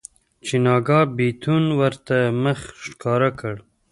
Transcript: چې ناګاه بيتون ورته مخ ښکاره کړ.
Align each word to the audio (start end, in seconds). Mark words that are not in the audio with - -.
چې 0.45 0.55
ناګاه 0.65 1.05
بيتون 1.17 1.63
ورته 1.79 2.17
مخ 2.43 2.59
ښکاره 2.83 3.29
کړ. 3.39 3.55